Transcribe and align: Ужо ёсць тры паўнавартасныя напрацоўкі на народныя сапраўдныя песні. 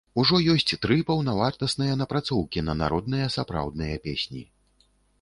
Ужо 0.21 0.37
ёсць 0.53 0.77
тры 0.85 0.97
паўнавартасныя 1.09 1.99
напрацоўкі 2.01 2.65
на 2.71 2.79
народныя 2.83 3.31
сапраўдныя 3.39 3.95
песні. 4.09 4.47